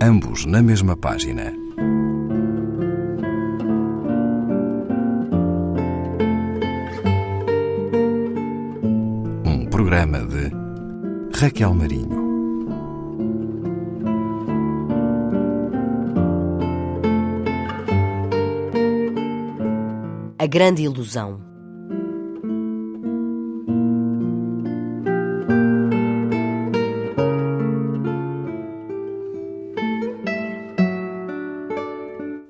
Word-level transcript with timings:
ambos 0.00 0.44
na 0.44 0.62
mesma 0.62 0.96
página. 0.96 1.52
Um 9.44 9.66
programa 9.70 10.18
de 10.20 10.50
Raquel 11.38 11.74
Marinho. 11.74 12.26
A 20.38 20.46
Grande 20.46 20.82
Ilusão. 20.82 21.55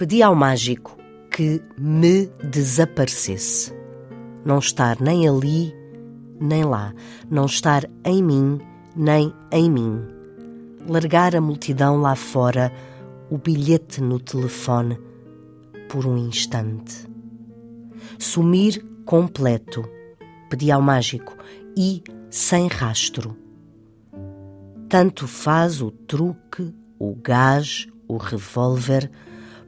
Pedi 0.00 0.22
ao 0.22 0.34
mágico 0.34 0.96
que 1.30 1.60
me 1.76 2.24
desaparecesse. 2.42 3.70
Não 4.46 4.58
estar 4.58 4.98
nem 4.98 5.28
ali, 5.28 5.74
nem 6.40 6.64
lá. 6.64 6.94
Não 7.30 7.44
estar 7.44 7.84
em 8.02 8.22
mim, 8.22 8.58
nem 8.96 9.30
em 9.52 9.70
mim. 9.70 10.00
Largar 10.88 11.36
a 11.36 11.40
multidão 11.42 12.00
lá 12.00 12.16
fora, 12.16 12.72
o 13.30 13.36
bilhete 13.36 14.00
no 14.00 14.18
telefone, 14.18 14.98
por 15.86 16.06
um 16.06 16.16
instante 16.16 17.06
sumir 18.18 18.82
completo. 19.04 19.86
Pedi 20.48 20.72
ao 20.72 20.80
mágico 20.80 21.36
e 21.76 22.02
sem 22.30 22.68
rastro. 22.68 23.36
Tanto 24.88 25.28
faz 25.28 25.82
o 25.82 25.90
truque, 25.90 26.74
o 26.98 27.14
gás, 27.16 27.86
o 28.08 28.16
revólver, 28.16 29.10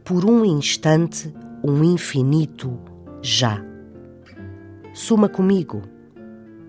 por 0.04 0.24
um 0.24 0.44
instante, 0.44 1.32
um 1.62 1.82
infinito 1.84 2.78
já. 3.20 3.62
Suma 4.92 5.28
comigo. 5.28 5.82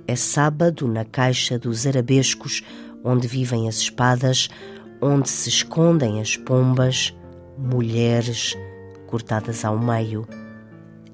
É 0.08 0.16
sábado 0.16 0.88
na 0.88 1.06
caixa 1.06 1.58
dos 1.58 1.88
arabescos, 1.88 2.62
onde 3.04 3.28
vivem 3.28 3.68
as 3.68 3.78
espadas, 3.78 4.50
onde 5.02 5.30
se 5.30 5.50
escondem 5.50 6.20
as 6.22 6.38
pombas, 6.38 7.16
mulheres 7.58 8.56
cortadas 9.08 9.64
ao 9.64 9.80
meio 9.80 10.28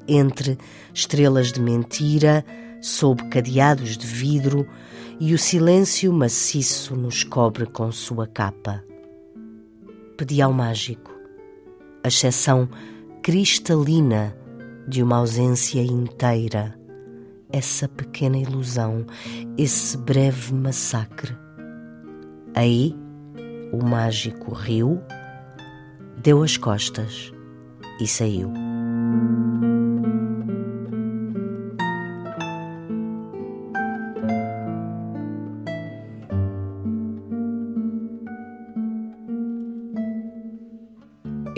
entre 0.09 0.57
estrelas 0.93 1.51
de 1.51 1.61
mentira, 1.61 2.43
sob 2.81 3.23
cadeados 3.29 3.97
de 3.97 4.07
vidro, 4.07 4.67
e 5.19 5.33
o 5.33 5.37
silêncio 5.37 6.11
maciço 6.11 6.95
nos 6.95 7.23
cobre 7.23 7.65
com 7.65 7.91
sua 7.91 8.25
capa. 8.25 8.83
Pedi 10.17 10.41
ao 10.41 10.51
mágico, 10.51 11.11
a 12.03 12.07
exceção 12.07 12.69
cristalina 13.21 14.35
de 14.87 15.03
uma 15.03 15.17
ausência 15.17 15.81
inteira, 15.81 16.77
essa 17.51 17.87
pequena 17.87 18.37
ilusão, 18.37 19.05
esse 19.57 19.97
breve 19.97 20.53
massacre. 20.53 21.35
Aí, 22.55 22.95
o 23.71 23.83
mágico 23.83 24.53
riu, 24.53 25.01
deu 26.21 26.43
as 26.43 26.57
costas 26.57 27.31
e 27.99 28.07
saiu. 28.07 28.68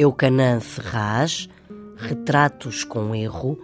Eucanã 0.01 0.59
Ferraz, 0.59 1.47
Retratos 1.95 2.83
com 2.83 3.13
Erro, 3.13 3.59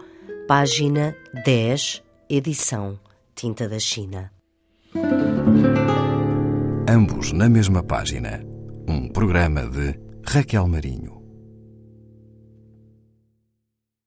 página 0.47 1.15
10, 1.43 2.03
edição 2.29 2.99
Tinta 3.33 3.67
da 3.67 3.79
China. 3.79 4.31
Ambos 6.87 7.31
na 7.31 7.49
mesma 7.49 7.81
página. 7.81 8.39
Um 8.87 9.09
programa 9.09 9.67
de 9.67 9.99
Raquel 10.27 10.67
Marinho. 10.67 11.16